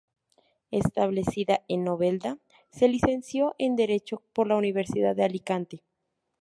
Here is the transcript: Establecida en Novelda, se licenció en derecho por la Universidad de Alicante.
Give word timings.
Establecida 0.71 1.61
en 1.67 1.83
Novelda, 1.83 2.39
se 2.71 2.87
licenció 2.87 3.53
en 3.59 3.75
derecho 3.75 4.23
por 4.33 4.47
la 4.47 4.55
Universidad 4.55 5.15
de 5.15 5.25
Alicante. 5.25 5.83